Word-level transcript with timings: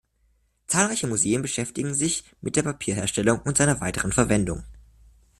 Zahlreiche 0.65 1.05
Museen 1.05 1.43
beschäftigen 1.43 1.93
sich 1.93 2.23
mit 2.41 2.55
der 2.55 2.63
Papierherstellung 2.63 3.39
und 3.41 3.57
seiner 3.57 3.81
weiteren 3.81 4.11
Verwendung. 4.11 4.63